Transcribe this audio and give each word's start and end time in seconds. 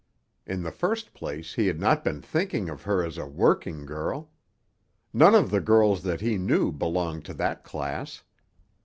In 0.47 0.63
the 0.63 0.71
first 0.71 1.13
place, 1.13 1.53
he 1.53 1.67
had 1.67 1.79
not 1.79 2.03
been 2.03 2.23
thinking 2.23 2.69
of 2.69 2.81
her 2.81 3.05
as 3.05 3.19
a 3.19 3.27
"working 3.27 3.85
girl." 3.85 4.31
None 5.13 5.35
of 5.35 5.51
the 5.51 5.61
girls 5.61 6.01
that 6.01 6.21
he 6.21 6.39
knew 6.39 6.71
belonged 6.71 7.23
to 7.25 7.35
that 7.35 7.63
class. 7.63 8.23